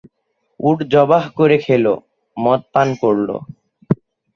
উট 0.59 0.77
যবাহ 0.93 1.23
করে 1.37 1.57
খেল, 1.65 1.85
মদপান 2.37 2.87
করল। 3.01 3.29